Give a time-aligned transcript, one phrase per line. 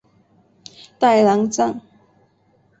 [0.97, 1.79] 代兰让。